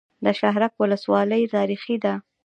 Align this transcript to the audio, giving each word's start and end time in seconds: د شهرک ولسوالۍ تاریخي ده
د 0.25 0.27
شهرک 0.39 0.73
ولسوالۍ 0.81 1.43
تاریخي 1.55 1.95
ده 2.03 2.13